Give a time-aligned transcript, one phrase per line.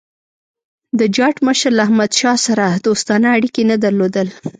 [0.99, 4.27] د جاټ مشر له احمدشاه سره دوستانه اړیکي نه درلودل.